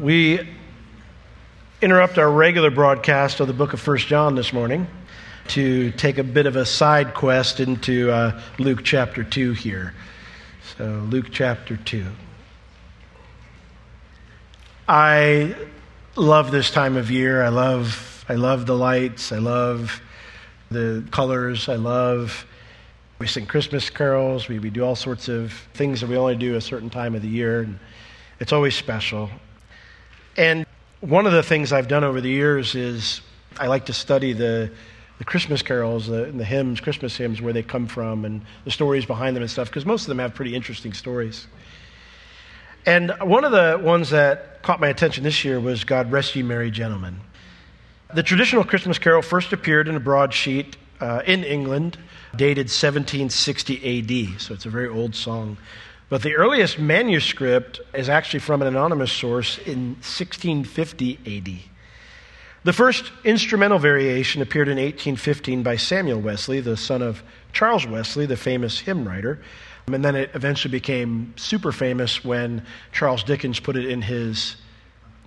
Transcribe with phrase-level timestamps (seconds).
[0.00, 0.48] We
[1.82, 4.86] interrupt our regular broadcast of the book of First John this morning
[5.48, 9.92] to take a bit of a side quest into uh, Luke chapter 2 here.
[10.78, 12.06] So, Luke chapter 2.
[14.88, 15.54] I
[16.16, 17.42] love this time of year.
[17.42, 19.32] I love, I love the lights.
[19.32, 20.00] I love
[20.70, 21.68] the colors.
[21.68, 22.46] I love,
[23.18, 24.48] we sing Christmas carols.
[24.48, 27.20] We, we do all sorts of things that we only do a certain time of
[27.20, 27.60] the year.
[27.60, 27.78] And
[28.38, 29.28] it's always special.
[30.40, 30.64] And
[31.02, 33.20] one of the things I've done over the years is
[33.58, 34.72] I like to study the,
[35.18, 39.04] the Christmas carols, the, the hymns, Christmas hymns, where they come from, and the stories
[39.04, 41.46] behind them and stuff, because most of them have pretty interesting stories.
[42.86, 46.42] And one of the ones that caught my attention this year was God Rest Ye
[46.42, 47.20] Merry Gentlemen.
[48.14, 51.98] The traditional Christmas carol first appeared in a broadsheet uh, in England,
[52.34, 55.58] dated 1760 AD, so it's a very old song.
[56.10, 61.70] But the earliest manuscript is actually from an anonymous source in 1650 AD.
[62.64, 68.26] The first instrumental variation appeared in 1815 by Samuel Wesley, the son of Charles Wesley,
[68.26, 69.40] the famous hymn writer.
[69.86, 74.56] And then it eventually became super famous when Charles Dickens put it in his,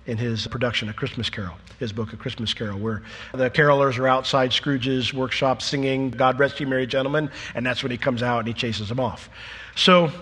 [0.04, 4.06] in his production, A Christmas Carol, his book, A Christmas Carol, where the carolers are
[4.06, 8.40] outside Scrooge's workshop singing, God rest you, merry gentlemen, and that's when he comes out
[8.40, 9.30] and he chases them off.
[9.76, 10.12] So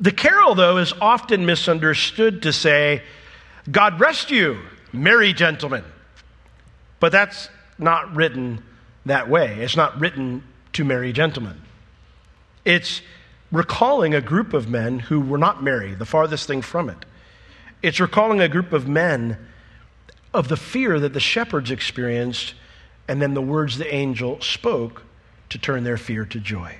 [0.00, 3.02] the carol, though, is often misunderstood to say,
[3.70, 4.58] God rest you,
[4.92, 5.84] merry gentlemen.
[7.00, 8.62] But that's not written
[9.06, 9.58] that way.
[9.60, 10.42] It's not written
[10.74, 11.60] to merry gentlemen.
[12.64, 13.02] It's
[13.50, 17.04] recalling a group of men who were not merry, the farthest thing from it.
[17.82, 19.38] It's recalling a group of men
[20.34, 22.54] of the fear that the shepherds experienced
[23.06, 25.02] and then the words the angel spoke
[25.48, 26.76] to turn their fear to joy.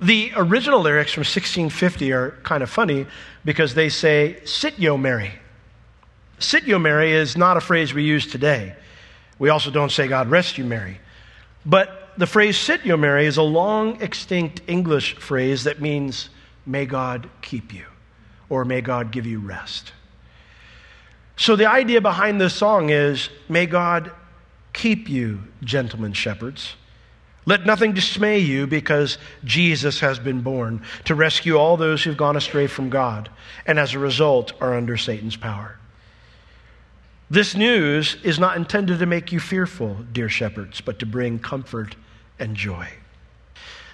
[0.00, 3.06] The original lyrics from 1650 are kind of funny
[3.44, 5.32] because they say, Sit yo, Mary.
[6.38, 8.74] Sit yo, Mary is not a phrase we use today.
[9.38, 11.00] We also don't say, God rest you, Mary.
[11.66, 16.30] But the phrase sit yo, Mary is a long extinct English phrase that means,
[16.64, 17.84] May God keep you,
[18.48, 19.92] or may God give you rest.
[21.36, 24.12] So the idea behind this song is, May God
[24.72, 26.74] keep you, gentlemen shepherds.
[27.46, 32.36] Let nothing dismay you because Jesus has been born to rescue all those who've gone
[32.36, 33.30] astray from God
[33.66, 35.78] and as a result are under Satan's power.
[37.30, 41.94] This news is not intended to make you fearful, dear shepherds, but to bring comfort
[42.38, 42.88] and joy.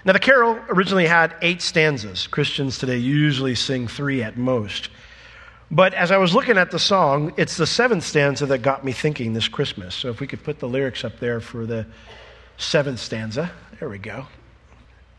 [0.06, 2.26] Now, the carol originally had eight stanzas.
[2.28, 4.88] Christians today usually sing three at most.
[5.70, 8.92] But as I was looking at the song, it's the seventh stanza that got me
[8.92, 9.94] thinking this Christmas.
[9.94, 11.86] So if we could put the lyrics up there for the
[12.56, 13.50] seventh stanza.
[13.78, 14.26] There we go.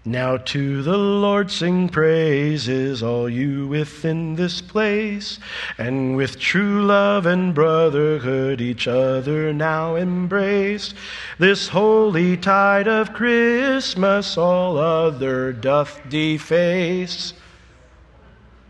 [0.07, 5.37] Now to the Lord sing praises, all you within this place,
[5.77, 10.93] and with true love and brotherhood each other now embrace.
[11.39, 17.33] This holy tide of Christmas all other doth deface.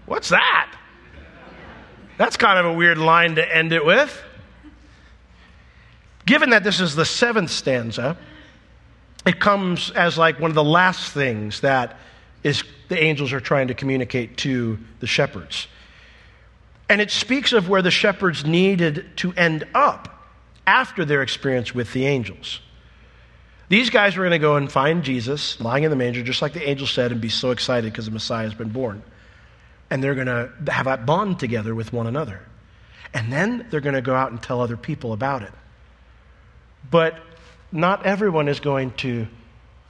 [0.08, 0.76] What's that?
[2.18, 4.24] That's kind of a weird line to end it with.
[6.26, 8.18] Given that this is the seventh stanza,
[9.28, 11.98] it comes as like one of the last things that
[12.44, 15.68] is the angels are trying to communicate to the shepherds.
[16.88, 20.24] And it speaks of where the shepherds needed to end up
[20.66, 22.62] after their experience with the angels.
[23.68, 26.54] These guys were going to go and find Jesus lying in the manger, just like
[26.54, 29.04] the angel said, and be so excited because the Messiah has been born.
[29.90, 32.42] And they're going to have that bond together with one another.
[33.14, 35.52] And then they're going to go out and tell other people about it.
[36.90, 37.20] But
[37.72, 39.28] not everyone is going to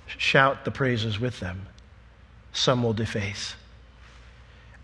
[0.07, 1.67] shout the praises with them.
[2.53, 3.55] Some will deface.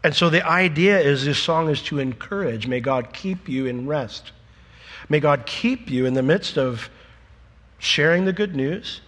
[0.03, 2.67] And so the idea is this song is to encourage.
[2.67, 4.31] May God keep you in rest.
[5.09, 6.89] May God keep you in the midst of
[7.79, 9.01] sharing the good news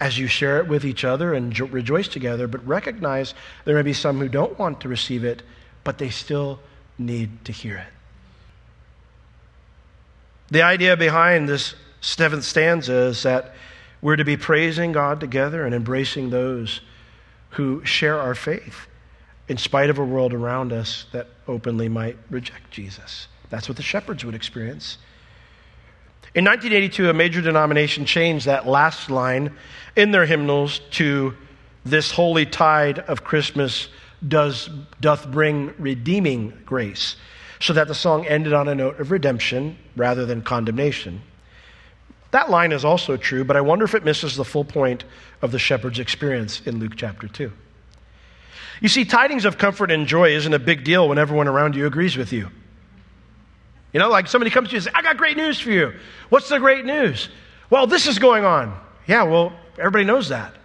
[0.00, 3.32] as you share it with each other and jo- rejoice together, but recognize
[3.64, 5.42] there may be some who don't want to receive it,
[5.84, 6.60] but they still
[6.98, 7.92] need to hear it.
[10.50, 13.54] The idea behind this seventh stanza is that
[14.02, 16.82] we're to be praising God together and embracing those
[17.50, 18.86] who share our faith
[19.48, 23.28] in spite of a world around us that openly might reject Jesus.
[23.48, 24.98] That's what the shepherds would experience.
[26.34, 29.56] In 1982, a major denomination changed that last line
[29.96, 31.34] in their hymnals to
[31.84, 33.88] this holy tide of Christmas
[34.26, 34.68] does,
[35.00, 37.16] doth bring redeeming grace,
[37.60, 41.22] so that the song ended on a note of redemption rather than condemnation.
[42.34, 45.04] That line is also true, but I wonder if it misses the full point
[45.40, 47.52] of the shepherd's experience in Luke chapter 2.
[48.80, 51.86] You see, tidings of comfort and joy isn't a big deal when everyone around you
[51.86, 52.50] agrees with you.
[53.92, 55.94] You know, like somebody comes to you and says, I got great news for you.
[56.28, 57.28] What's the great news?
[57.70, 58.76] Well, this is going on.
[59.06, 60.56] Yeah, well, everybody knows that.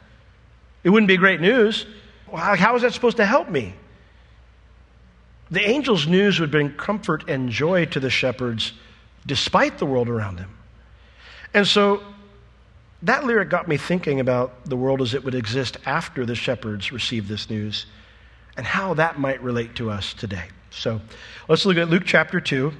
[0.83, 1.85] It wouldn't be great news.
[2.33, 3.75] How is that supposed to help me?
[5.51, 8.73] The angel's news would bring comfort and joy to the shepherds
[9.27, 10.55] despite the world around them.
[11.53, 12.03] And so
[13.03, 16.91] that lyric got me thinking about the world as it would exist after the shepherds
[16.91, 17.85] received this news
[18.57, 20.45] and how that might relate to us today.
[20.69, 21.01] So
[21.47, 22.71] let's look at Luke chapter 2.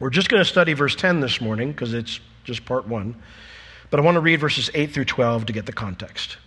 [0.00, 3.14] We're just going to study verse 10 this morning because it's just part 1.
[3.90, 6.38] But I want to read verses 8 through 12 to get the context.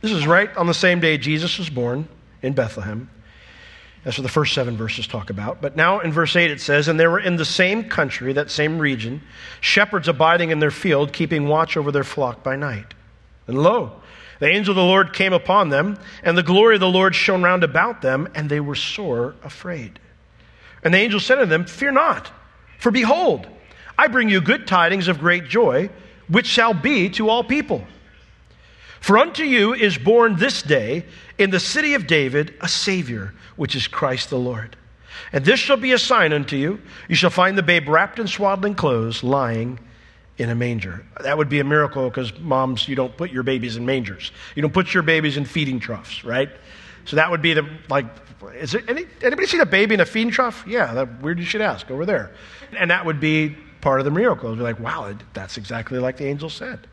[0.00, 2.08] This is right on the same day Jesus was born
[2.42, 3.10] in Bethlehem.
[4.04, 5.60] That's what the first seven verses talk about.
[5.60, 8.50] But now in verse 8 it says, And they were in the same country, that
[8.50, 9.22] same region,
[9.60, 12.94] shepherds abiding in their field, keeping watch over their flock by night.
[13.46, 14.00] And lo,
[14.38, 17.42] the angel of the Lord came upon them, and the glory of the Lord shone
[17.42, 19.98] round about them, and they were sore afraid.
[20.84, 22.30] And the angel said to them, Fear not,
[22.78, 23.48] for behold,
[23.96, 25.90] I bring you good tidings of great joy,
[26.28, 27.84] which shall be to all people.
[29.00, 31.04] For unto you is born this day
[31.38, 34.76] in the city of David a Savior, which is Christ the Lord.
[35.32, 36.80] And this shall be a sign unto you.
[37.08, 39.78] You shall find the babe wrapped in swaddling clothes, lying
[40.38, 41.04] in a manger.
[41.20, 44.30] That would be a miracle because moms, you don't put your babies in mangers.
[44.54, 46.48] You don't put your babies in feeding troughs, right?
[47.04, 48.06] So that would be the, like,
[48.54, 50.64] is there any, anybody seen a baby in a feeding trough?
[50.66, 52.32] Yeah, that weird you should ask over there.
[52.76, 54.48] And that would be part of the miracle.
[54.48, 56.86] It'd be like, wow, that's exactly like the angel said.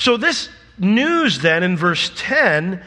[0.00, 0.48] So, this
[0.78, 2.82] news then in verse 10,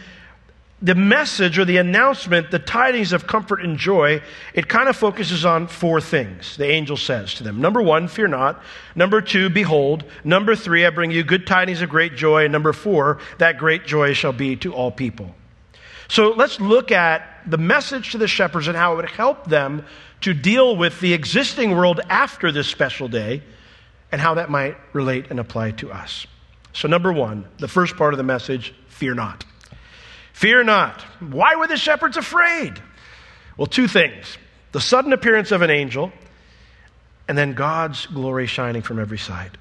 [0.81, 4.19] the message or the announcement, the tidings of comfort and joy,
[4.55, 7.61] it kind of focuses on four things, the angel says to them.
[7.61, 8.63] Number one, fear not.
[8.95, 10.05] Number two, behold.
[10.23, 12.45] Number three, I bring you good tidings of great joy.
[12.45, 15.35] And number four, that great joy shall be to all people.
[16.07, 19.85] So let's look at the message to the shepherds and how it would help them
[20.21, 23.43] to deal with the existing world after this special day
[24.11, 26.25] and how that might relate and apply to us.
[26.73, 29.45] So, number one, the first part of the message fear not.
[30.33, 31.01] Fear not.
[31.19, 32.81] Why were the shepherds afraid?
[33.57, 34.37] Well, two things
[34.71, 36.11] the sudden appearance of an angel,
[37.27, 39.57] and then God's glory shining from every side.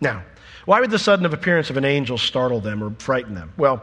[0.00, 0.24] Now,
[0.64, 3.52] why would the sudden appearance of an angel startle them or frighten them?
[3.56, 3.82] Well,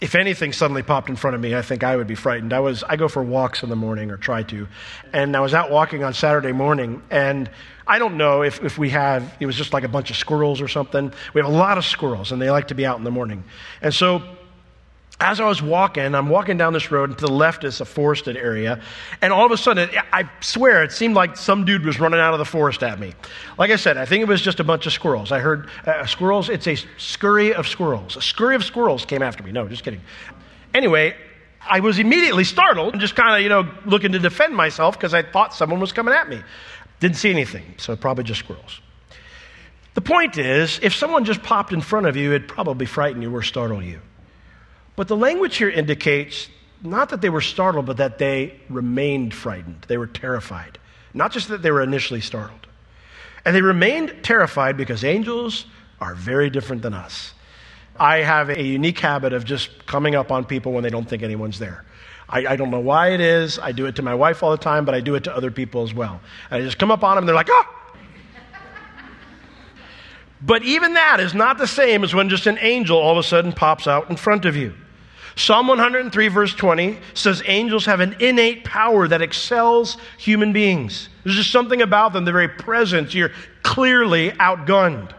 [0.00, 2.52] if anything suddenly popped in front of me, I think I would be frightened.
[2.52, 4.68] I was I go for walks in the morning or try to.
[5.12, 7.50] And I was out walking on Saturday morning and
[7.86, 10.60] I don't know if, if we have it was just like a bunch of squirrels
[10.60, 11.12] or something.
[11.34, 13.42] We have a lot of squirrels and they like to be out in the morning.
[13.82, 14.22] And so
[15.20, 17.84] as I was walking, I'm walking down this road, and to the left is a
[17.84, 18.80] forested area,
[19.20, 22.34] and all of a sudden, I swear, it seemed like some dude was running out
[22.34, 23.14] of the forest at me.
[23.58, 25.32] Like I said, I think it was just a bunch of squirrels.
[25.32, 28.16] I heard uh, squirrels, it's a scurry of squirrels.
[28.16, 29.50] A scurry of squirrels came after me.
[29.50, 30.02] No, just kidding.
[30.72, 31.16] Anyway,
[31.68, 35.14] I was immediately startled and just kind of, you know, looking to defend myself because
[35.14, 36.40] I thought someone was coming at me.
[37.00, 38.80] Didn't see anything, so probably just squirrels.
[39.94, 43.34] The point is, if someone just popped in front of you, it'd probably frighten you
[43.34, 44.00] or startle you.
[44.98, 46.48] But the language here indicates
[46.82, 49.84] not that they were startled, but that they remained frightened.
[49.86, 50.76] They were terrified.
[51.14, 52.66] Not just that they were initially startled.
[53.44, 55.66] And they remained terrified because angels
[56.00, 57.32] are very different than us.
[57.96, 61.22] I have a unique habit of just coming up on people when they don't think
[61.22, 61.84] anyone's there.
[62.28, 63.60] I, I, don't know why it is.
[63.60, 65.52] I do it to my wife all the time, but I do it to other
[65.52, 66.20] people as well.
[66.50, 67.64] And I just come up on them and they're like, oh!
[70.42, 73.22] but even that is not the same as when just an angel all of a
[73.22, 74.74] sudden pops out in front of you.
[75.36, 81.08] Psalm 103, verse 20 says angels have an innate power that excels human beings.
[81.24, 83.14] There's just something about them, the very presence.
[83.14, 83.32] You're
[83.62, 85.12] clearly outgunned.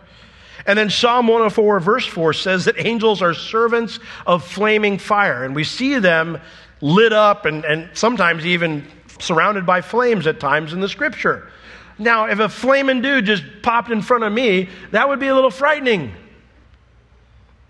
[0.65, 5.43] And then Psalm 104, verse 4 says that angels are servants of flaming fire.
[5.43, 6.39] And we see them
[6.81, 8.85] lit up and, and sometimes even
[9.19, 11.51] surrounded by flames at times in the scripture.
[11.97, 15.35] Now, if a flaming dude just popped in front of me, that would be a
[15.35, 16.13] little frightening.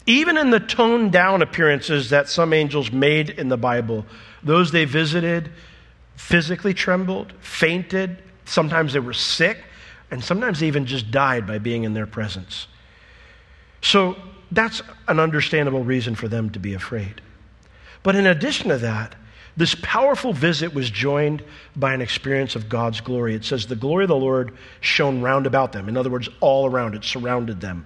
[0.09, 4.07] Even in the toned down appearances that some angels made in the Bible,
[4.41, 5.51] those they visited
[6.15, 9.59] physically trembled, fainted, sometimes they were sick,
[10.09, 12.65] and sometimes they even just died by being in their presence.
[13.83, 14.15] So
[14.51, 17.21] that's an understandable reason for them to be afraid.
[18.01, 19.13] But in addition to that,
[19.57, 21.43] this powerful visit was joined
[21.75, 23.35] by an experience of God's glory.
[23.35, 25.87] It says, The glory of the Lord shone round about them.
[25.87, 27.85] In other words, all around it, surrounded them.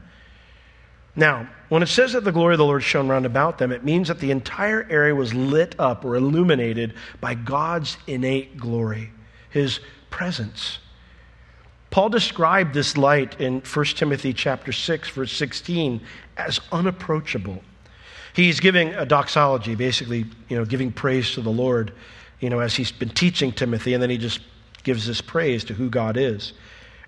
[1.15, 3.83] Now, when it says that the glory of the Lord shone round about them, it
[3.83, 9.11] means that the entire area was lit up or illuminated by God's innate glory,
[9.49, 9.79] his
[10.09, 10.79] presence.
[11.91, 16.01] Paul described this light in 1 Timothy chapter 6 verse 16
[16.37, 17.61] as unapproachable.
[18.33, 21.93] He's giving a doxology, basically, you know, giving praise to the Lord
[22.43, 24.41] you know, as he's been teaching Timothy, and then he just
[24.83, 26.51] gives this praise to who God is.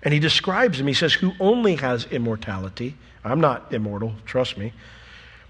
[0.02, 0.86] And he describes him.
[0.86, 2.96] He says, Who only has immortality.
[3.26, 4.72] I'm not immortal, trust me.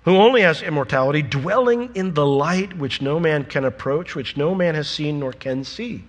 [0.04, 4.54] Who only has immortality, dwelling in the light which no man can approach, which no
[4.54, 6.04] man has seen nor can see.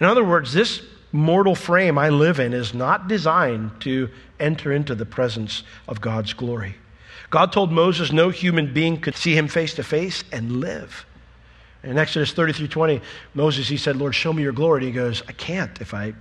[0.00, 4.94] In other words, this mortal frame I live in is not designed to enter into
[4.94, 6.76] the presence of God's glory.
[7.28, 11.04] God told Moses no human being could see him face to face and live.
[11.82, 13.00] In Exodus 33 20,
[13.34, 14.80] Moses, he said, Lord, show me your glory.
[14.80, 15.80] And he goes, I can't.
[15.80, 16.14] If, I,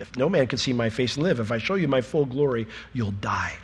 [0.00, 2.26] if no man can see my face and live, if I show you my full
[2.26, 3.56] glory, you'll die.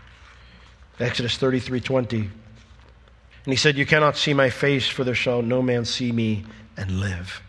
[1.03, 2.17] Exodus 33 20.
[2.17, 6.45] And he said, You cannot see my face, for there shall no man see me
[6.77, 7.43] and live.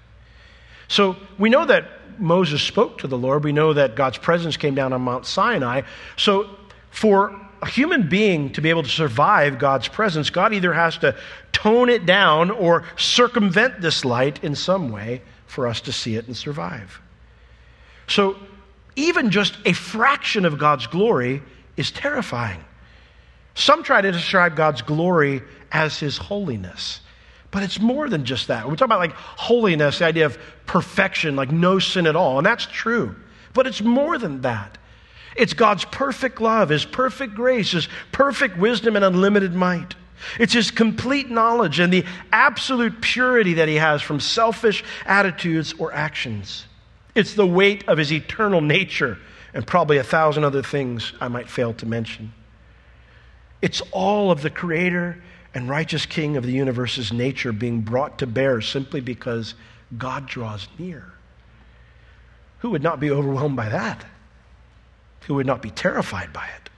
[0.88, 1.86] So we know that
[2.20, 3.44] Moses spoke to the Lord.
[3.44, 5.82] We know that God's presence came down on Mount Sinai.
[6.18, 6.50] So
[6.92, 11.16] for a human being to be able to survive God's presence, God either has to
[11.52, 16.28] tone it down or circumvent this light in some way for us to see it
[16.28, 17.00] and survive.
[18.08, 18.36] So
[18.96, 21.42] even just a fraction of God's glory
[21.78, 22.64] is terrifying.
[23.56, 25.42] Some try to describe God's glory
[25.72, 27.02] as his holiness.
[27.52, 28.68] But it's more than just that.
[28.68, 32.40] we talk about like holiness, the idea of perfection, like no sin at all.
[32.40, 33.16] And that's true.
[33.54, 34.78] But it's more than that.
[35.36, 39.96] It's God's perfect love, His perfect grace, His perfect wisdom and unlimited might.
[40.40, 45.94] It's His complete knowledge and the absolute purity that He has from selfish attitudes or
[45.94, 46.66] actions.
[47.14, 49.20] It's the weight of His eternal nature
[49.54, 52.34] and probably a thousand other things I might fail to mention.
[53.64, 58.28] It's all of the Creator and righteous King of the universe's nature being brought to
[58.28, 59.56] bear simply because
[59.98, 61.14] God draws near.
[62.60, 64.04] Who would not be overwhelmed by that?
[65.28, 66.70] Who would not be terrified by it?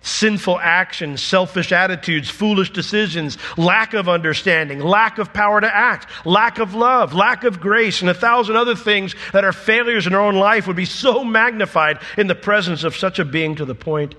[0.00, 6.60] Sinful actions, selfish attitudes, foolish decisions, lack of understanding, lack of power to act, lack
[6.60, 10.20] of love, lack of grace, and a thousand other things that are failures in our
[10.20, 13.74] own life would be so magnified in the presence of such a being to the
[13.74, 14.14] point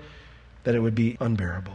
[0.64, 1.74] that it would be unbearable.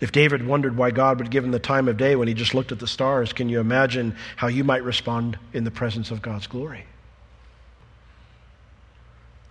[0.00, 2.54] If David wondered why God would give him the time of day when he just
[2.54, 6.22] looked at the stars, can you imagine how you might respond in the presence of
[6.22, 6.84] God's glory?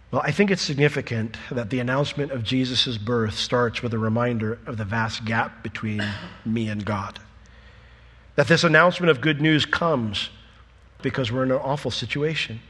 [0.09, 4.57] Well, I think it's significant that the announcement of Jesus' birth starts with a reminder
[4.65, 6.01] of the vast gap between
[6.45, 7.19] me and God.
[8.37, 10.29] That this announcement of good news comes
[11.01, 12.61] because we're in an awful situation.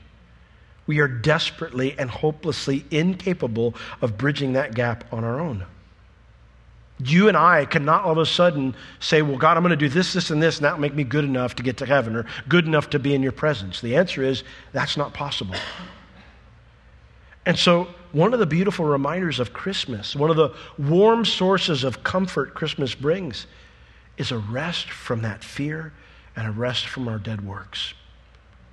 [0.88, 5.66] We are desperately and hopelessly incapable of bridging that gap on our own.
[7.00, 9.90] You and I cannot all of a sudden say, Well, God, I'm going to do
[9.90, 12.26] this, this, and this, and that'll make me good enough to get to heaven or
[12.48, 13.82] good enough to be in your presence.
[13.82, 15.56] The answer is that's not possible.
[17.46, 22.04] And so, one of the beautiful reminders of Christmas, one of the warm sources of
[22.04, 23.46] comfort Christmas brings,
[24.18, 25.94] is a rest from that fear
[26.36, 27.94] and a rest from our dead works.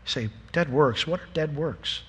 [0.05, 1.07] Say, dead works?
[1.07, 2.03] What are dead works?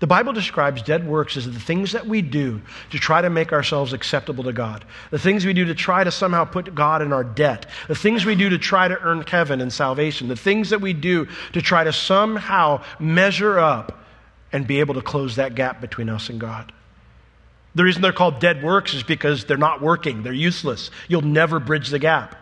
[0.00, 3.52] The Bible describes dead works as the things that we do to try to make
[3.52, 7.12] ourselves acceptable to God, the things we do to try to somehow put God in
[7.12, 10.70] our debt, the things we do to try to earn heaven and salvation, the things
[10.70, 14.02] that we do to try to somehow measure up
[14.52, 16.72] and be able to close that gap between us and God.
[17.74, 20.90] The reason they're called dead works is because they're not working, they're useless.
[21.08, 22.36] You'll never bridge the gap.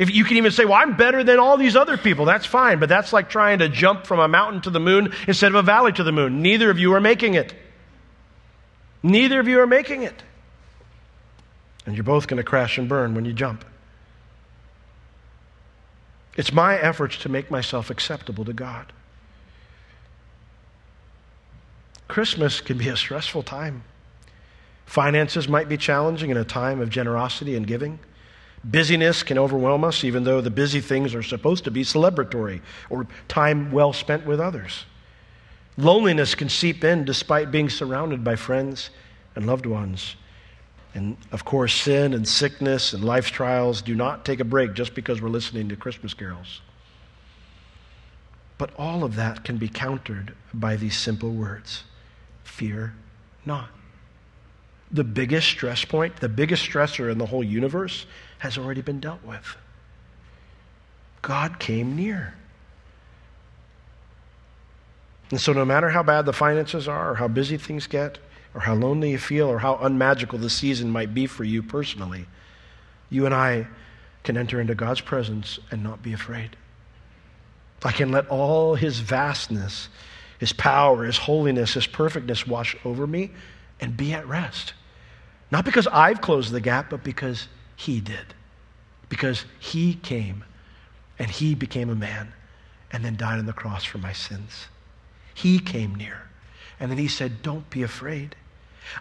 [0.00, 2.78] If you can even say, well, I'm better than all these other people, that's fine,
[2.78, 5.62] but that's like trying to jump from a mountain to the moon instead of a
[5.62, 6.40] valley to the moon.
[6.40, 7.52] Neither of you are making it.
[9.02, 10.22] Neither of you are making it.
[11.84, 13.62] And you're both going to crash and burn when you jump.
[16.34, 18.94] It's my efforts to make myself acceptable to God.
[22.08, 23.84] Christmas can be a stressful time.
[24.86, 27.98] Finances might be challenging in a time of generosity and giving.
[28.62, 33.06] Busyness can overwhelm us, even though the busy things are supposed to be celebratory or
[33.26, 34.84] time well spent with others.
[35.78, 38.90] Loneliness can seep in despite being surrounded by friends
[39.34, 40.16] and loved ones.
[40.94, 44.94] And of course, sin and sickness and life's trials do not take a break just
[44.94, 46.60] because we're listening to Christmas carols.
[48.58, 51.84] But all of that can be countered by these simple words
[52.44, 52.92] fear
[53.46, 53.70] not.
[54.92, 58.06] The biggest stress point, the biggest stressor in the whole universe
[58.38, 59.56] has already been dealt with.
[61.22, 62.34] God came near.
[65.30, 68.18] And so, no matter how bad the finances are, or how busy things get,
[68.52, 72.26] or how lonely you feel, or how unmagical the season might be for you personally,
[73.10, 73.68] you and I
[74.24, 76.56] can enter into God's presence and not be afraid.
[77.84, 79.88] I can let all His vastness,
[80.38, 83.30] His power, His holiness, His perfectness wash over me
[83.80, 84.74] and be at rest.
[85.50, 88.34] Not because I've closed the gap, but because he did.
[89.08, 90.44] Because he came
[91.18, 92.32] And he became a man
[92.92, 94.68] and then died on the cross for my sins.
[95.34, 96.28] He came near.
[96.78, 98.36] And then he said, Don't be afraid.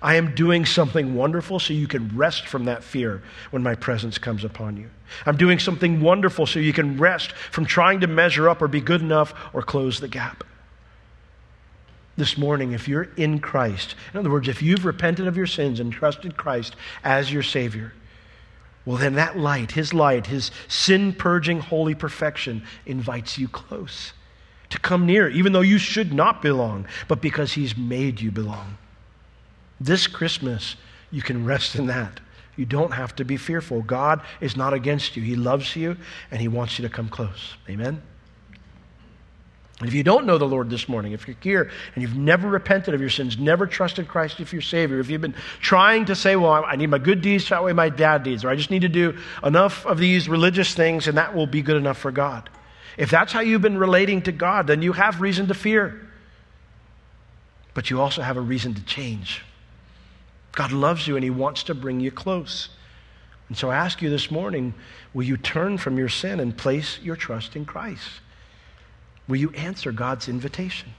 [0.02, 4.18] I am doing something wonderful so you can rest from that fear when my presence
[4.18, 4.90] comes upon you.
[5.26, 8.82] I'm doing something wonderful so you can rest from trying to measure up or be
[8.82, 10.44] good enough or close the gap.
[12.20, 15.80] This morning, if you're in Christ, in other words, if you've repented of your sins
[15.80, 17.94] and trusted Christ as your Savior,
[18.86, 24.12] well, then that light, His light, His sin purging holy perfection, invites you close
[24.70, 28.78] to come near, even though you should not belong, but because He's made you belong.
[29.80, 30.76] This Christmas,
[31.12, 32.20] you can rest in that.
[32.58, 33.82] You don't have to be fearful.
[33.82, 35.24] God is not against you.
[35.24, 35.96] He loves you
[36.32, 37.56] and He wants you to come close.
[37.70, 38.02] Amen?
[39.80, 42.50] And if you don't know the Lord this morning, if you're here and you've never
[42.50, 46.16] repented of your sins, never trusted Christ as your Savior, if you've been trying to
[46.16, 48.72] say, well, I need my good deeds to outweigh my bad deeds, or I just
[48.72, 52.12] need to do enough of these religious things and that will be good enough for
[52.12, 52.50] God.
[52.98, 56.06] If that's how you've been relating to God, then you have reason to fear.
[57.74, 59.44] But you also have a reason to change.
[60.52, 62.68] God loves you and He wants to bring you close.
[63.48, 64.74] And so I ask you this morning
[65.14, 68.20] will you turn from your sin and place your trust in Christ?
[69.30, 70.90] Will you answer God's invitation?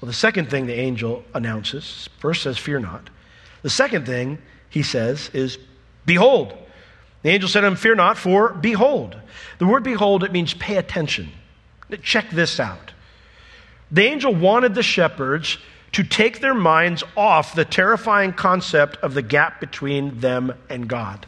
[0.00, 3.10] Well, the second thing the angel announces first says, Fear not.
[3.62, 4.38] The second thing
[4.68, 5.58] he says is,
[6.06, 6.52] Behold.
[7.22, 9.16] The angel said to him, Fear not, for behold.
[9.58, 11.30] The word behold, it means pay attention.
[12.02, 12.92] Check this out.
[13.90, 15.56] The angel wanted the shepherds
[15.92, 21.26] to take their minds off the terrifying concept of the gap between them and God.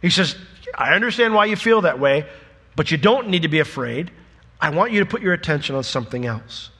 [0.00, 0.34] He says,
[0.74, 2.26] I understand why you feel that way,
[2.76, 4.10] but you don't need to be afraid.
[4.60, 6.70] I want you to put your attention on something else.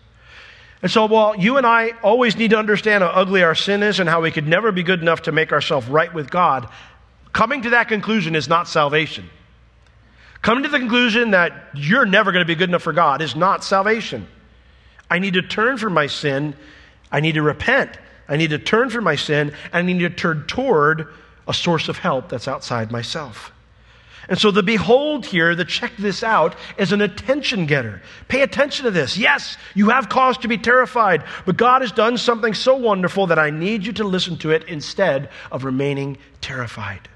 [0.83, 3.99] And so, while you and I always need to understand how ugly our sin is
[3.99, 6.69] and how we could never be good enough to make ourselves right with God,
[7.33, 9.29] coming to that conclusion is not salvation.
[10.43, 13.35] Coming to the conclusion that you're never going to be good enough for God is
[13.35, 14.29] not salvation.
[15.11, 16.55] I need to turn from my sin
[17.11, 17.99] I need to repent.
[18.29, 21.09] I need to turn from my sin, and I need to turn toward
[21.47, 23.53] a source of help that's outside myself.
[24.29, 28.03] And so the behold here, the check this out, is an attention getter.
[28.29, 29.17] Pay attention to this.
[29.17, 33.39] Yes, you have cause to be terrified, but God has done something so wonderful that
[33.39, 37.09] I need you to listen to it instead of remaining terrified.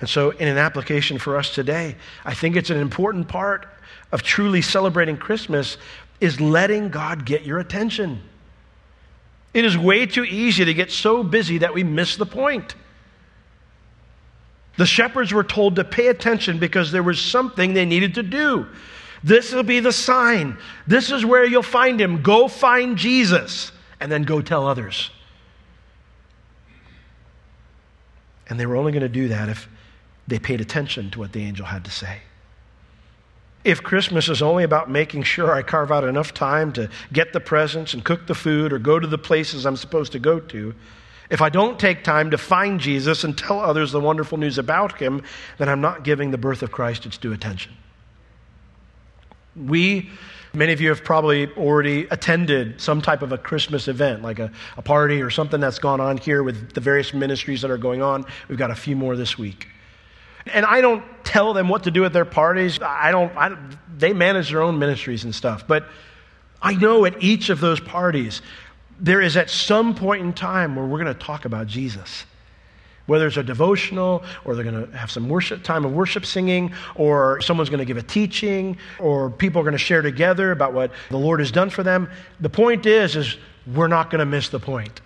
[0.00, 3.66] And so, in an application for us today, I think it's an important part
[4.12, 5.78] of truly celebrating Christmas
[6.20, 8.22] is letting God get your attention.
[9.54, 12.74] It is way too easy to get so busy that we miss the point.
[14.76, 18.66] The shepherds were told to pay attention because there was something they needed to do.
[19.22, 20.58] This will be the sign.
[20.86, 22.22] This is where you'll find him.
[22.22, 25.10] Go find Jesus and then go tell others.
[28.48, 29.68] And they were only going to do that if
[30.28, 32.20] they paid attention to what the angel had to say.
[33.64, 37.40] If Christmas is only about making sure I carve out enough time to get the
[37.40, 40.74] presents and cook the food or go to the places I'm supposed to go to,
[41.30, 44.98] if I don't take time to find Jesus and tell others the wonderful news about
[44.98, 45.22] him,
[45.58, 47.72] then I'm not giving the birth of Christ its due attention.
[49.56, 50.10] We,
[50.52, 54.52] many of you have probably already attended some type of a Christmas event, like a,
[54.76, 58.02] a party or something that's gone on here with the various ministries that are going
[58.02, 58.24] on.
[58.48, 59.68] We've got a few more this week.
[60.52, 62.78] And I don't tell them what to do at their parties.
[62.80, 63.56] I don't, I,
[63.96, 65.66] they manage their own ministries and stuff.
[65.66, 65.88] But
[66.62, 68.42] I know at each of those parties,
[69.00, 72.24] there is at some point in time where we're going to talk about Jesus.
[73.06, 76.72] Whether it's a devotional, or they're going to have some worship time of worship singing,
[76.96, 80.72] or someone's going to give a teaching, or people are going to share together about
[80.72, 82.10] what the Lord has done for them.
[82.40, 83.36] The point is, is
[83.72, 85.00] we're not going to miss the point.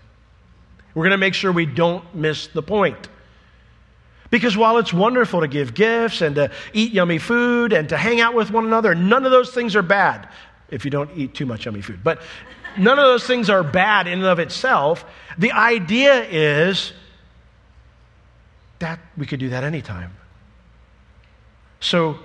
[0.94, 3.08] We're going to make sure we don't miss the point.
[4.30, 8.20] Because while it's wonderful to give gifts and to eat yummy food and to hang
[8.20, 10.28] out with one another, none of those things are bad
[10.70, 12.02] if you don't eat too much yummy food.
[12.02, 12.22] But
[12.78, 15.04] none of those things are bad in and of itself.
[15.38, 16.92] The idea is
[18.78, 20.12] that we could do that anytime.
[21.80, 22.18] So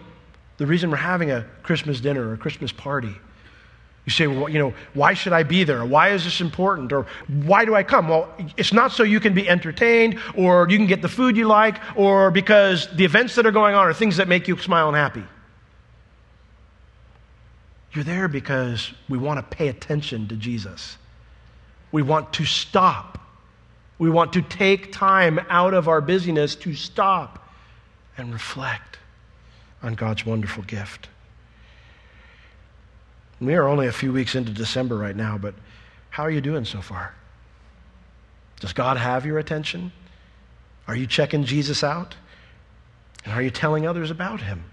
[0.58, 3.16] the reason we're having a Christmas dinner or a Christmas party
[4.06, 5.84] you say, well, you know, why should I be there?
[5.84, 6.94] Why is this important?
[6.94, 8.08] Or why do I come?
[8.08, 11.48] Well, it's not so you can be entertained or you can get the food you
[11.48, 14.88] like or because the events that are going on are things that make you smile
[14.88, 15.24] and happy.
[17.96, 20.98] You're there because we want to pay attention to Jesus.
[21.94, 23.18] We want to stop.
[23.98, 27.50] We want to take time out of our busyness to stop
[28.18, 29.00] and reflect
[29.82, 31.08] on God's wonderful gift.
[33.40, 35.54] We are only a few weeks into December right now, but
[36.10, 37.14] how are you doing so far?
[38.60, 39.94] Does God have your attention?
[40.88, 42.16] Are you checking Jesus out?
[43.24, 44.66] And are you telling others about him?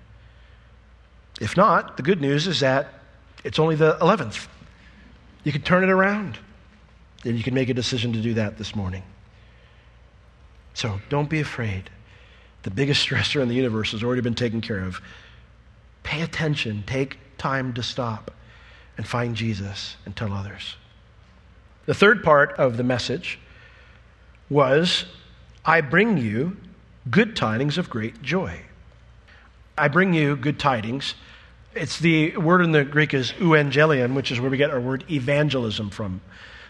[1.41, 2.89] If not, the good news is that
[3.45, 4.47] it's only the 11th.
[5.45, 6.39] You can turn it around.
[7.25, 9.03] And you can make a decision to do that this morning.
[10.75, 11.91] So don't be afraid.
[12.63, 15.01] The biggest stressor in the universe has already been taken care of.
[16.03, 16.83] Pay attention.
[16.87, 18.33] Take time to stop
[18.97, 20.77] and find Jesus and tell others.
[21.87, 23.39] The third part of the message
[24.51, 25.05] was
[25.65, 26.57] I bring you
[27.11, 28.61] good tidings of great joy.
[29.77, 31.15] I bring you good tidings.
[31.75, 35.05] It's the word in the Greek is euangelion, which is where we get our word
[35.11, 36.21] evangelism from.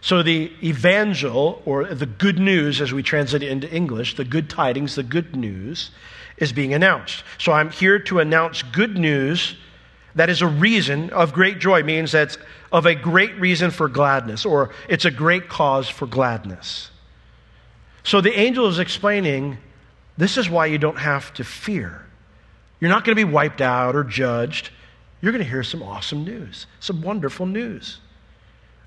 [0.01, 4.51] So the evangel, or the good news as we translate it into English, the good
[4.51, 5.91] tidings, the good news,
[6.37, 7.23] is being announced.
[7.39, 9.57] So I'm here to announce good news
[10.15, 12.37] that is a reason of great joy, means that's
[12.71, 16.91] of a great reason for gladness, or it's a great cause for gladness.
[18.05, 19.59] So the angel is explaining
[20.19, 22.05] this is why you don't have to fear.
[22.81, 24.71] You're not going to be wiped out or judged.
[25.23, 28.01] You're going to hear some awesome news, some wonderful news,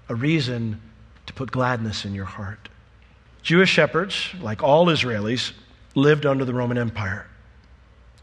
[0.10, 0.82] a reason
[1.26, 2.70] to put gladness in your heart.
[3.42, 5.54] Jewish shepherds, like all Israelis,
[5.96, 7.26] lived under the Roman Empire.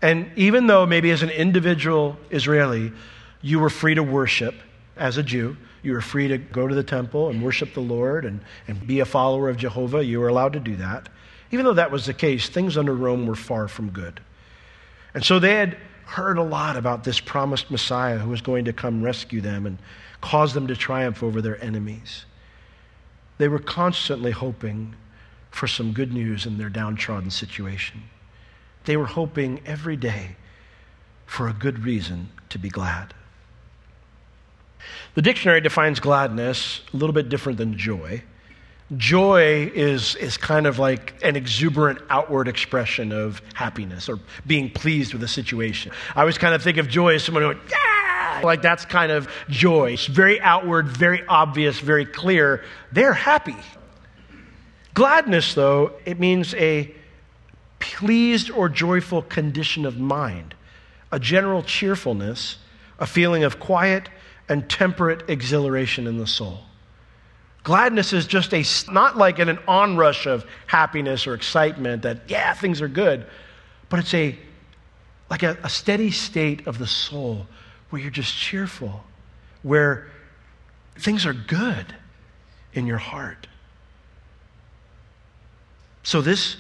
[0.03, 2.93] And even though maybe as an individual Israeli,
[3.41, 4.57] you were free to worship
[4.97, 8.25] as a Jew, you were free to go to the temple and worship the Lord
[8.25, 11.09] and, and be a follower of Jehovah, you were allowed to do that.
[11.51, 14.21] Even though that was the case, things under Rome were far from good.
[15.15, 18.73] And so they had heard a lot about this promised Messiah who was going to
[18.73, 19.79] come rescue them and
[20.21, 22.25] cause them to triumph over their enemies.
[23.39, 24.95] They were constantly hoping
[25.51, 28.03] for some good news in their downtrodden situation.
[28.85, 30.37] They were hoping every day
[31.27, 33.15] for a good reason to be glad.
[35.15, 38.23] The dictionary defines gladness a little bit different than joy.
[38.97, 45.15] Joy is, is kind of like an exuberant outward expression of happiness or being pleased
[45.15, 45.93] with a situation.
[46.15, 49.29] I always kind of think of joy as someone who, yeah, like that's kind of
[49.49, 49.93] joy.
[49.93, 52.65] It's very outward, very obvious, very clear.
[52.91, 53.57] They're happy.
[54.95, 56.95] Gladness, though, it means a
[57.79, 60.55] pleased or joyful condition of mind,
[61.11, 62.59] a general cheerfulness,
[62.99, 64.11] a feeling of quiet
[64.49, 66.61] and temperate exhilaration in the soul.
[67.65, 72.81] Gladness is just a, not like an onrush of happiness or excitement that, yeah, things
[72.81, 73.25] are good,
[73.89, 74.37] but it's a,
[75.31, 77.47] like a, a steady state of the soul
[77.91, 79.05] where you're just cheerful,
[79.63, 80.09] where
[80.97, 81.95] things are good
[82.75, 83.47] in your heart.
[86.03, 86.57] So, this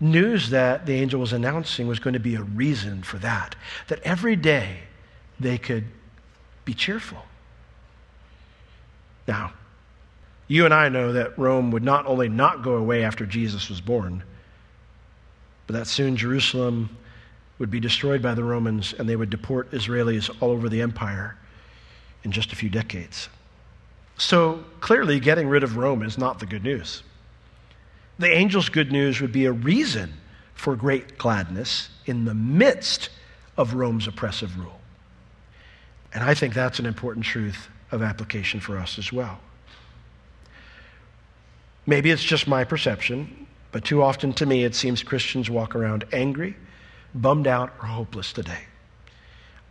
[0.00, 3.54] news that the angel was announcing was going to be a reason for that.
[3.88, 4.78] That every day
[5.38, 5.84] they could
[6.64, 7.22] be cheerful.
[9.26, 9.52] Now,
[10.48, 13.80] you and I know that Rome would not only not go away after Jesus was
[13.80, 14.22] born,
[15.66, 16.96] but that soon Jerusalem
[17.58, 21.36] would be destroyed by the Romans and they would deport Israelis all over the empire
[22.24, 23.28] in just a few decades.
[24.16, 27.02] So clearly, getting rid of Rome is not the good news.
[28.18, 30.12] The angel's good news would be a reason
[30.54, 33.10] for great gladness in the midst
[33.56, 34.80] of Rome's oppressive rule.
[36.12, 39.38] And I think that's an important truth of application for us as well.
[41.88, 46.04] Maybe it's just my perception, but too often to me it seems Christians walk around
[46.12, 46.54] angry,
[47.14, 48.64] bummed out, or hopeless today.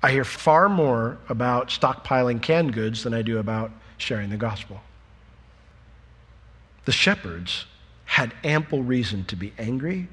[0.01, 4.81] I hear far more about stockpiling canned goods than I do about sharing the gospel.
[6.85, 7.67] The shepherds
[8.05, 10.07] had ample reason to be angry,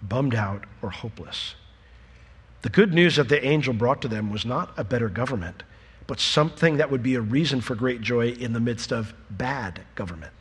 [0.00, 1.56] bummed out, or hopeless.
[2.62, 5.62] The good news that the angel brought to them was not a better government,
[6.06, 9.82] but something that would be a reason for great joy in the midst of bad
[9.94, 10.32] government.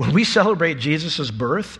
[0.00, 1.78] When we celebrate Jesus' birth,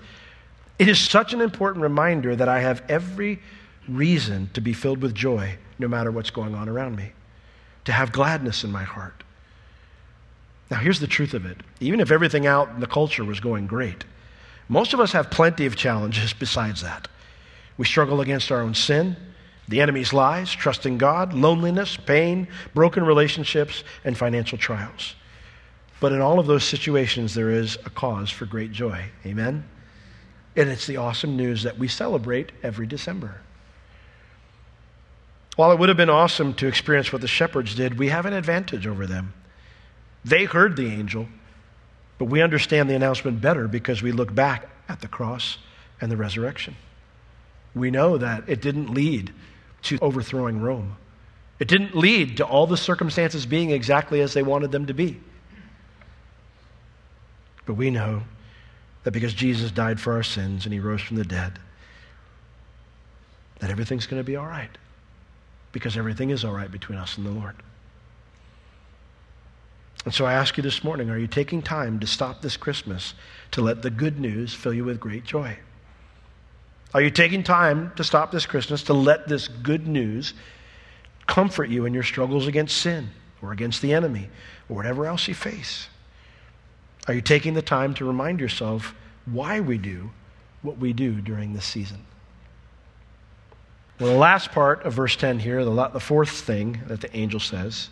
[0.79, 3.41] it is such an important reminder that I have every
[3.89, 7.13] reason to be filled with joy no matter what's going on around me,
[7.87, 9.25] to have gladness in my heart.
[10.71, 11.57] Now, here's the truth of it.
[11.81, 14.05] Even if everything out in the culture was going great,
[14.69, 17.09] most of us have plenty of challenges besides that.
[17.79, 19.17] We struggle against our own sin,
[19.67, 25.15] the enemy's lies, trusting God, loneliness, pain, broken relationships, and financial trials.
[26.01, 29.05] But in all of those situations, there is a cause for great joy.
[29.27, 29.65] Amen?
[30.57, 33.41] And it's the awesome news that we celebrate every December.
[35.57, 38.33] While it would have been awesome to experience what the shepherds did, we have an
[38.33, 39.35] advantage over them.
[40.25, 41.29] They heard the angel,
[42.19, 45.59] but we understand the announcement better because we look back at the cross
[46.01, 46.77] and the resurrection.
[47.75, 49.33] We know that it didn't lead
[49.83, 50.97] to overthrowing Rome.
[51.59, 55.21] It didn't lead to all the circumstances being exactly as they wanted them to be.
[57.71, 58.23] But we know
[59.05, 61.61] that because Jesus died for our sins and he rose from the dead,
[63.61, 64.77] that everything's going to be all right
[65.71, 67.55] because everything is all right between us and the Lord.
[70.05, 73.15] And so I ask you this morning are you taking time to stop this Christmas
[73.53, 75.57] to let the good news fill you with great joy?
[76.93, 80.35] Are you taking time to stop this Christmas to let this good news
[81.29, 84.29] comfort you in your struggles against sin or against the enemy
[84.69, 85.87] or whatever else you face?
[87.09, 88.95] Are you taking the time to remind yourself
[89.27, 90.11] why we do
[90.63, 92.05] what we do during this season?
[93.99, 97.41] Well, the last part of verse 10 here, the, the fourth thing that the angel
[97.41, 97.91] says,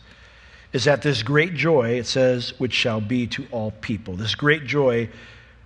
[0.73, 4.16] is that this great joy, it says, which shall be to all people.
[4.16, 5.09] This great joy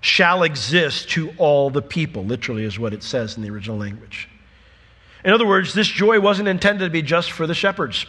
[0.01, 4.29] shall exist to all the people, literally, is what it says in the original language.
[5.25, 8.07] In other words, this joy wasn't intended to be just for the shepherds.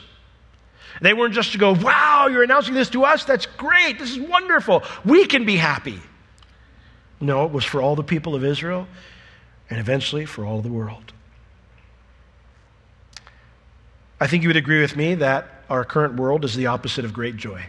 [1.02, 3.24] They weren't just to go, wow, you're announcing this to us?
[3.26, 4.00] That's great.
[4.00, 4.84] This is wonderful.
[5.04, 6.00] We can be happy.
[7.20, 8.88] No, it was for all the people of Israel
[9.70, 11.14] and eventually for all the world.
[14.20, 17.14] I think you would agree with me that our current world is the opposite of
[17.14, 17.66] great joy.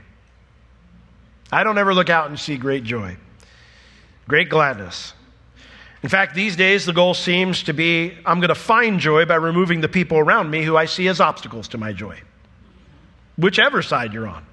[1.51, 3.17] I don't ever look out and see great joy,
[4.29, 5.15] great gladness.
[6.03, 9.37] In fact, these days the goal seems to be I'm going to find joy by
[9.37, 12.21] removing the people around me who I see as obstacles to my joy,
[13.37, 14.45] whichever side you're on.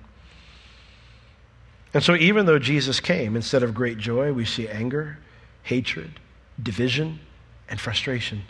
[1.94, 5.18] And so, even though Jesus came, instead of great joy, we see anger,
[5.64, 6.20] hatred,
[6.62, 7.20] division,
[7.68, 8.44] and frustration.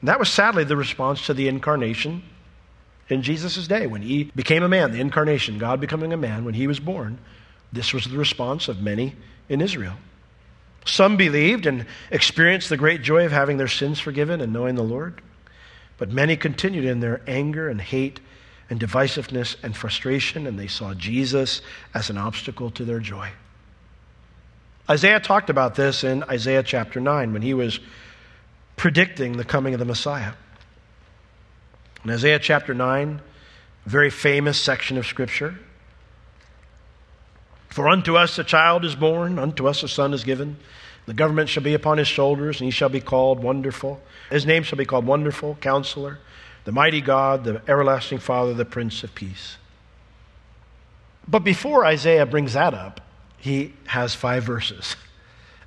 [0.00, 2.22] And that was sadly the response to the incarnation
[3.08, 6.54] in Jesus' day when he became a man, the incarnation, God becoming a man, when
[6.54, 7.18] he was born,
[7.72, 9.14] this was the response of many
[9.48, 9.96] in Israel.
[10.86, 14.82] Some believed and experienced the great joy of having their sins forgiven and knowing the
[14.82, 15.20] Lord,
[15.98, 18.20] but many continued in their anger and hate
[18.70, 21.60] and divisiveness and frustration, and they saw Jesus
[21.92, 23.30] as an obstacle to their joy.
[24.88, 27.80] Isaiah talked about this in Isaiah chapter 9 when he was
[28.76, 30.32] predicting the coming of the Messiah.
[32.04, 33.20] In Isaiah chapter 9,
[33.86, 35.58] a very famous section of Scripture.
[37.70, 40.58] For unto us a child is born, unto us a son is given.
[41.06, 44.00] The government shall be upon his shoulders, and he shall be called Wonderful.
[44.30, 46.18] His name shall be called Wonderful, Counselor,
[46.64, 49.56] the Mighty God, the Everlasting Father, the Prince of Peace.
[51.26, 53.00] But before Isaiah brings that up,
[53.38, 54.96] he has five verses.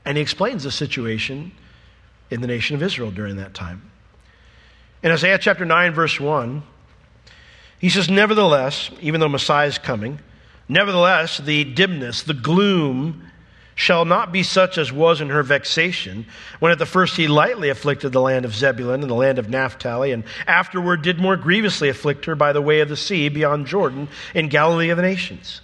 [0.06, 1.52] And he explains the situation
[2.30, 3.90] in the nation of Israel during that time.
[5.04, 6.64] In Isaiah chapter 9, verse 1,
[7.80, 10.20] he says, Nevertheless, even though Messiah is coming,
[10.68, 13.30] nevertheless, the dimness, the gloom,
[13.78, 16.26] shall not be such as was in her vexation,
[16.60, 19.50] when at the first he lightly afflicted the land of Zebulun and the land of
[19.50, 23.68] Naphtali, and afterward did more grievously afflict her by the way of the sea beyond
[23.68, 25.62] Jordan in Galilee of the nations.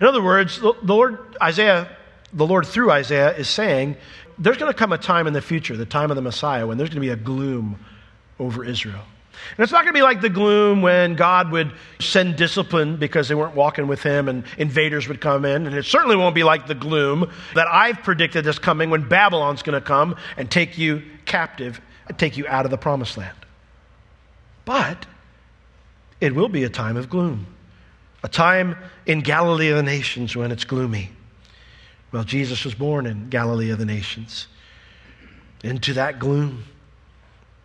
[0.00, 1.90] In other words, the Lord, Isaiah,
[2.32, 3.96] the Lord through Isaiah is saying,
[4.38, 6.78] there's going to come a time in the future, the time of the Messiah, when
[6.78, 7.84] there's going to be a gloom
[8.38, 9.02] over Israel.
[9.56, 13.28] And it's not going to be like the gloom when God would send discipline because
[13.28, 15.66] they weren't walking with Him and invaders would come in.
[15.66, 19.62] And it certainly won't be like the gloom that I've predicted is coming when Babylon's
[19.62, 23.36] going to come and take you captive and take you out of the promised land.
[24.64, 25.06] But
[26.20, 27.46] it will be a time of gloom,
[28.22, 31.10] a time in Galilee of the nations when it's gloomy.
[32.12, 34.46] Well, Jesus was born in Galilee of the nations,
[35.62, 36.64] into that gloom.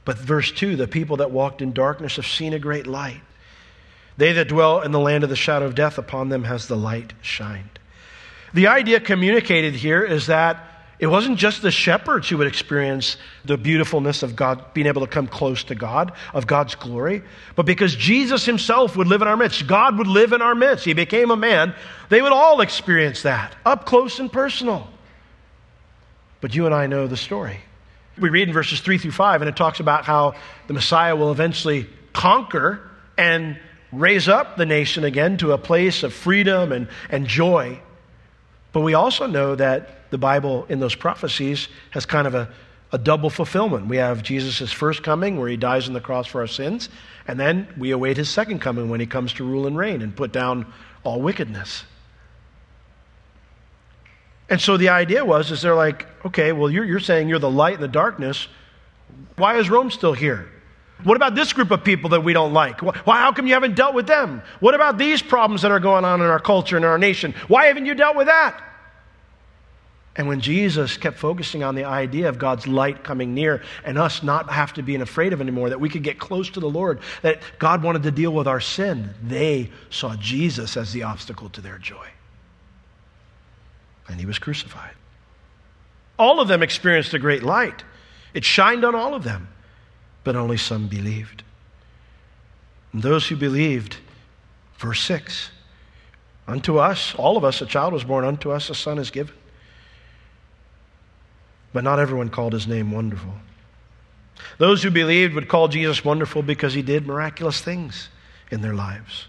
[0.06, 3.22] But verse 2 the people that walked in darkness have seen a great light.
[4.18, 6.78] They that dwell in the land of the shadow of death, upon them has the
[6.78, 7.80] light shined.
[8.54, 13.58] The idea communicated here is that it wasn't just the shepherds who would experience the
[13.58, 17.24] beautifulness of God, being able to come close to God, of God's glory,
[17.56, 20.86] but because Jesus himself would live in our midst, God would live in our midst.
[20.86, 21.74] He became a man.
[22.10, 24.88] They would all experience that up close and personal.
[26.40, 27.60] But you and I know the story.
[28.18, 30.36] We read in verses 3 through 5, and it talks about how
[30.68, 33.60] the Messiah will eventually conquer and
[33.92, 37.80] raise up the nation again to a place of freedom and, and joy.
[38.72, 42.50] But we also know that the Bible in those prophecies has kind of a,
[42.92, 43.88] a double fulfillment.
[43.88, 46.90] We have Jesus' first coming, where he dies on the cross for our sins,
[47.28, 50.16] and then we await his second coming when he comes to rule and reign and
[50.16, 50.72] put down
[51.04, 51.84] all wickedness.
[54.50, 57.50] And so the idea was, is they're like, okay, well, you're, you're saying you're the
[57.50, 58.48] light in the darkness.
[59.36, 60.50] Why is Rome still here?
[61.04, 62.82] What about this group of people that we don't like?
[62.82, 64.42] Why, how come you haven't dealt with them?
[64.60, 67.34] What about these problems that are going on in our culture and our nation?
[67.48, 68.62] Why haven't you dealt with that?
[70.16, 74.22] And when Jesus kept focusing on the idea of God's light coming near and us
[74.22, 77.00] not have to be afraid of anymore, that we could get close to the Lord,
[77.24, 81.62] that God wanted to deal with our sin, they saw Jesus as the obstacle to
[81.62, 82.08] their joy
[84.08, 84.94] and he was crucified.
[86.20, 87.84] All of them experienced a great light.
[88.34, 89.50] It shined on all of them.
[90.24, 91.44] but only some believed.
[92.94, 93.98] And those who believed,
[94.78, 95.50] verse 6,
[96.48, 99.36] unto us, all of us, a child was born, unto us a son is given.
[101.74, 103.34] But not everyone called his name wonderful.
[104.60, 108.10] Those who believed would call Jesus wonderful because he did miraculous things
[108.52, 109.28] in their lives.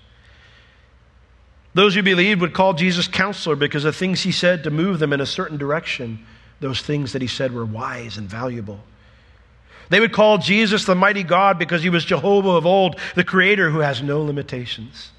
[1.75, 5.13] Those who believed would call Jesus counselor because of things he said to move them
[5.13, 6.25] in a certain direction.
[6.61, 8.81] Those things that he said were wise and valuable.
[9.91, 13.71] They would call Jesus the mighty God because he was Jehovah of old, the creator
[13.71, 15.11] who has no limitations.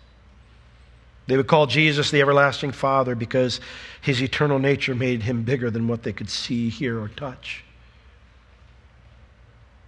[1.27, 3.59] They would call Jesus the everlasting Father because
[4.01, 7.63] his eternal nature made him bigger than what they could see, hear, or touch.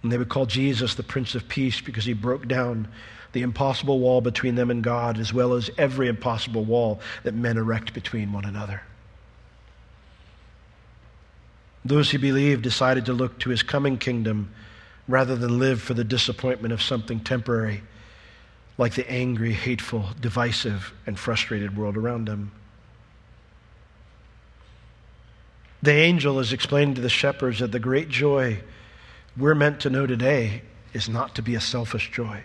[0.02, 2.88] And they would call Jesus the Prince of Peace because he broke down
[3.32, 7.56] the impossible wall between them and God, as well as every impossible wall that men
[7.56, 8.82] erect between one another.
[11.84, 14.52] Those who believed decided to look to his coming kingdom
[15.06, 17.82] rather than live for the disappointment of something temporary,
[18.76, 22.52] like the angry, hateful, divisive, and frustrated world around them.
[25.82, 28.60] The angel is explaining to the shepherds that the great joy
[29.36, 30.62] we're meant to know today
[30.92, 32.42] is not to be a selfish joy.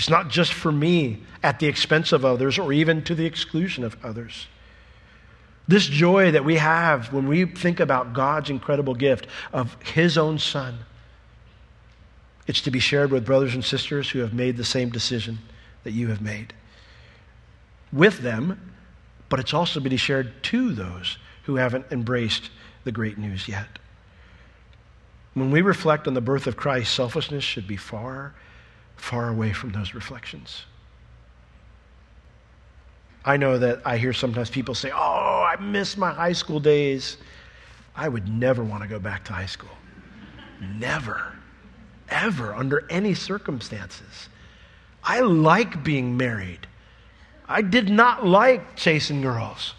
[0.00, 3.84] It's not just for me at the expense of others or even to the exclusion
[3.84, 4.46] of others.
[5.68, 10.38] This joy that we have when we think about God's incredible gift of His own
[10.38, 10.78] Son,
[12.46, 15.38] it's to be shared with brothers and sisters who have made the same decision
[15.84, 16.54] that you have made.
[17.92, 18.72] With them,
[19.28, 22.48] but it's also to be shared to those who haven't embraced
[22.84, 23.78] the great news yet.
[25.34, 28.32] When we reflect on the birth of Christ, selfishness should be far,
[29.00, 30.64] far away from those reflections.
[33.24, 37.16] I know that I hear sometimes people say, Oh, I miss my high school days.
[37.96, 39.76] I would never want to go back to high school.
[40.60, 41.34] Never,
[42.08, 44.28] ever, under any circumstances.
[45.02, 46.66] I like being married.
[47.48, 49.74] I did not like chasing girls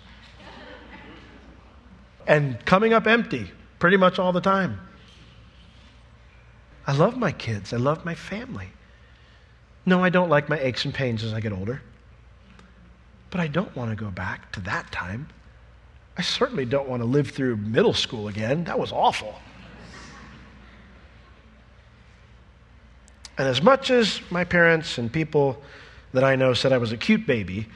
[2.27, 4.79] and coming up empty pretty much all the time.
[6.85, 7.73] I love my kids.
[7.73, 8.67] I love my family.
[9.85, 11.81] No, I don't like my aches and pains as I get older.
[13.29, 15.27] But I don't want to go back to that time.
[16.17, 18.65] I certainly don't want to live through middle school again.
[18.65, 19.35] That was awful.
[23.37, 25.61] And as much as my parents and people
[26.13, 27.67] that I know said I was a cute baby,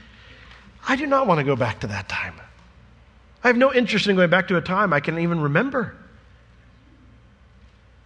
[0.88, 2.36] I do not want to go back to that time.
[3.44, 5.96] I have no interest in going back to a time I can even remember.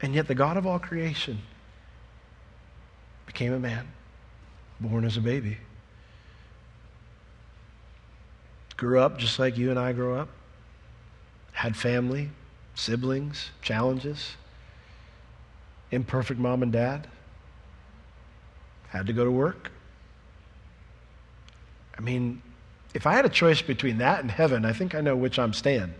[0.01, 1.39] And yet, the God of all creation
[3.39, 3.88] became a man,
[4.82, 5.56] born as a baby.
[8.75, 10.28] Grew up just like you and I grew up,
[11.54, 12.32] had family,
[12.75, 14.32] siblings, challenges,
[15.89, 17.08] imperfect mom and dad,
[18.89, 19.71] had to go to work.
[21.97, 22.41] I mean,
[22.93, 25.54] if I had a choice between that and heaven, I think I know which I'm
[25.54, 25.93] staying.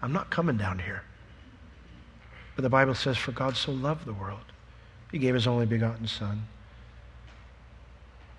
[0.00, 1.02] I'm not coming down here.
[2.54, 4.52] But the Bible says, For God so loved the world,
[5.10, 6.46] he gave his only begotten Son,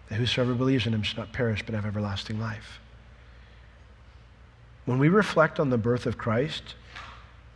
[0.07, 2.79] that whosoever believes in him should not perish but have everlasting life.
[4.85, 6.75] When we reflect on the birth of Christ,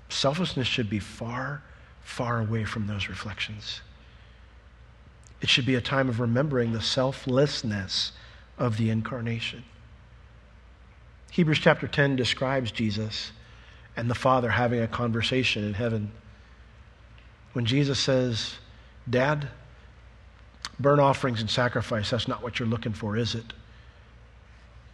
[0.10, 1.64] selfishness should be far,
[2.02, 3.82] far away from those reflections.
[5.42, 8.12] It should be a time of remembering the selflessness
[8.58, 9.64] of the incarnation.
[11.32, 13.32] Hebrews chapter 10 describes Jesus
[13.98, 16.12] and the Father having a conversation in heaven
[17.54, 18.56] when Jesus says,
[19.10, 19.48] Dad,
[20.80, 23.54] burn offerings and sacrifice, that's not what you're looking for, is it?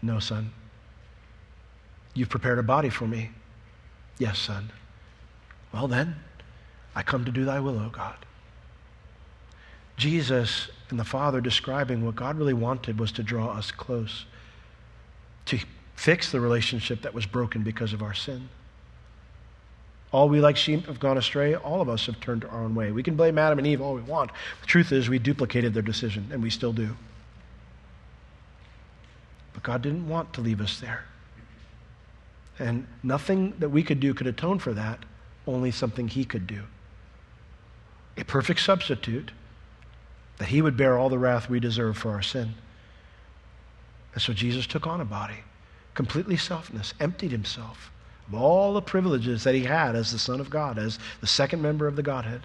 [0.02, 0.52] No, son.
[2.13, 3.32] You've prepared a body for me.
[4.17, 4.72] Yes, son.
[5.74, 6.15] Well, then,
[6.95, 8.15] I come to do thy will, O God.
[9.98, 14.26] Jesus and the Father describing what God really wanted was to draw us close,
[15.45, 15.60] to
[15.95, 18.50] fix the relationship that was broken because of our sin.
[20.12, 21.56] All we like sheep have gone astray.
[21.56, 22.92] All of us have turned our own way.
[22.92, 24.32] We can blame Adam and Eve all we want.
[24.62, 26.96] The truth is, we duplicated their decision, and we still do.
[29.54, 31.06] But God didn't want to leave us there.
[32.58, 35.00] And nothing that we could do could atone for that,
[35.46, 36.64] only something He could do.
[38.18, 39.32] A perfect substitute
[40.40, 42.56] that He would bear all the wrath we deserve for our sin.
[44.14, 45.44] And so Jesus took on a body,
[45.94, 47.92] completely selfless, emptied Himself
[48.34, 51.88] all the privileges that he had as the Son of God, as the second member
[51.88, 52.42] of the Godhead.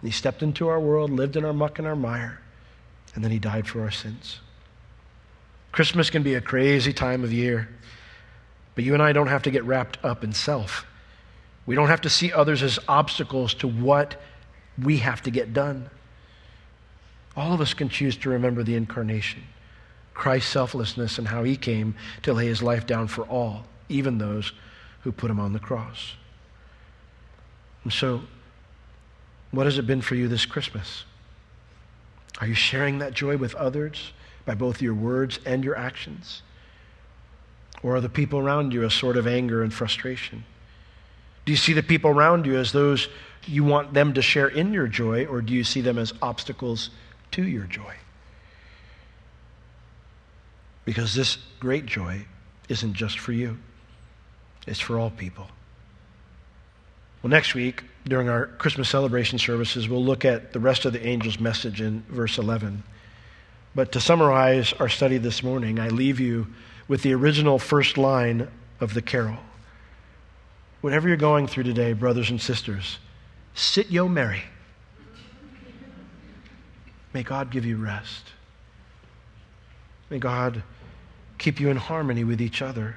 [0.00, 2.40] And he stepped into our world, lived in our muck and our mire,
[3.14, 4.40] and then he died for our sins.
[5.72, 7.68] Christmas can be a crazy time of year,
[8.74, 10.84] but you and I don't have to get wrapped up in self.
[11.66, 14.20] We don't have to see others as obstacles to what
[14.82, 15.90] we have to get done.
[17.36, 19.44] All of us can choose to remember the incarnation,
[20.14, 24.52] Christ's selflessness, and how he came to lay his life down for all, even those
[25.02, 26.14] who put him on the cross.
[27.84, 28.22] And so,
[29.50, 31.04] what has it been for you this Christmas?
[32.40, 34.12] Are you sharing that joy with others
[34.44, 36.42] by both your words and your actions?
[37.82, 40.44] Or are the people around you a sort of anger and frustration?
[41.44, 43.08] Do you see the people around you as those
[43.46, 46.90] you want them to share in your joy, or do you see them as obstacles
[47.32, 47.94] to your joy?
[50.84, 52.26] Because this great joy
[52.68, 53.58] isn't just for you,
[54.66, 55.48] it's for all people.
[57.22, 61.04] Well, next week, during our Christmas celebration services, we'll look at the rest of the
[61.04, 62.82] angel's message in verse 11.
[63.74, 66.46] But to summarize our study this morning, I leave you
[66.88, 68.48] with the original first line
[68.80, 69.36] of the carol.
[70.80, 72.98] Whatever you're going through today, brothers and sisters,
[73.54, 74.42] sit yo merry.
[77.12, 78.32] May God give you rest.
[80.08, 80.62] May God
[81.38, 82.96] keep you in harmony with each other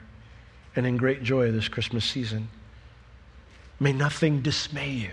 [0.76, 2.50] and in great joy this Christmas season.
[3.80, 5.12] May nothing dismay you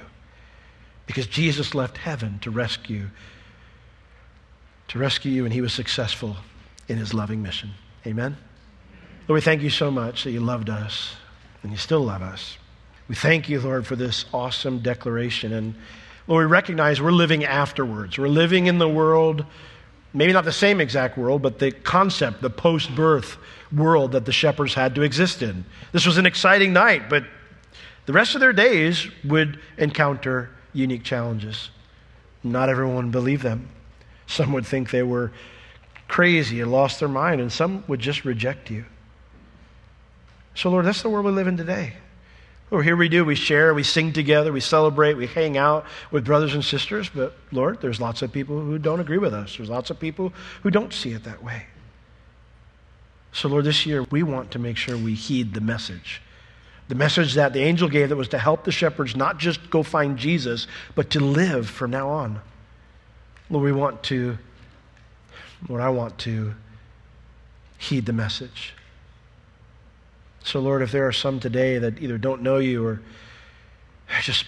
[1.07, 3.09] because Jesus left heaven to rescue
[4.89, 6.37] to rescue you and he was successful
[6.89, 7.71] in his loving mission.
[8.05, 8.37] Amen.
[9.29, 11.15] Lord, we thank you so much that you loved us
[11.63, 12.59] and you still love us.
[13.07, 15.53] We thank you, Lord, for this awesome declaration.
[15.53, 15.75] And
[16.27, 18.19] Lord, we recognize we're living afterwards.
[18.19, 19.45] We're living in the world,
[20.13, 23.37] maybe not the same exact world, but the concept, the post birth
[23.73, 25.65] world that the shepherds had to exist in.
[25.93, 27.25] This was an exciting night, but
[28.07, 31.71] the rest of their days would encounter unique challenges.
[32.43, 33.69] Not everyone believed them.
[34.27, 35.33] Some would think they were
[36.09, 38.85] crazy and lost their mind, and some would just reject you.
[40.55, 41.95] So, Lord, that's the world we live in today.
[42.71, 43.25] Well, here we do.
[43.25, 47.11] We share, we sing together, we celebrate, we hang out with brothers and sisters.
[47.13, 49.57] But, Lord, there's lots of people who don't agree with us.
[49.57, 51.65] There's lots of people who don't see it that way.
[53.33, 56.23] So, Lord, this year we want to make sure we heed the message
[56.91, 59.85] the message that the angel gave that was to help the shepherds not just go
[59.85, 60.67] find Jesus,
[60.97, 62.41] but to live from now on.
[63.49, 64.37] Lord, we want to,
[65.69, 66.53] Lord, I want to
[67.79, 68.75] heed the message.
[70.51, 73.01] So, Lord, if there are some today that either don't know you or
[74.09, 74.47] are just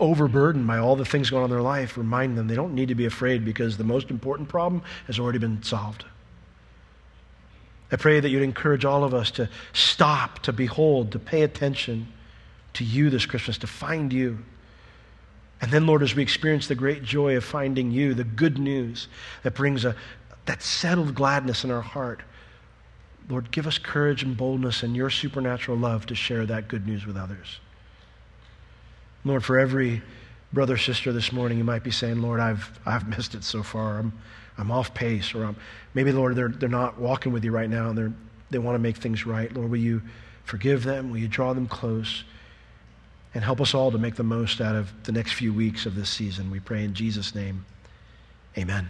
[0.00, 2.88] overburdened by all the things going on in their life, remind them they don't need
[2.88, 6.06] to be afraid because the most important problem has already been solved.
[7.92, 12.10] I pray that you'd encourage all of us to stop, to behold, to pay attention
[12.72, 14.38] to you this Christmas, to find you.
[15.60, 19.08] And then, Lord, as we experience the great joy of finding you, the good news
[19.42, 19.94] that brings a,
[20.46, 22.22] that settled gladness in our heart,
[23.28, 27.06] Lord, give us courage and boldness and your supernatural love to share that good news
[27.06, 27.60] with others.
[29.24, 30.02] Lord, for every
[30.52, 33.98] brother, sister this morning, you might be saying, Lord, I've, I've missed it so far.
[33.98, 34.12] I'm,
[34.56, 35.56] I'm off pace, or I'm,
[35.94, 38.12] maybe, Lord, they're, they're not walking with you right now and they're,
[38.50, 39.52] they want to make things right.
[39.52, 40.02] Lord, will you
[40.44, 41.10] forgive them?
[41.10, 42.24] Will you draw them close?
[43.34, 45.94] And help us all to make the most out of the next few weeks of
[45.94, 46.50] this season.
[46.50, 47.66] We pray in Jesus' name.
[48.56, 48.88] Amen.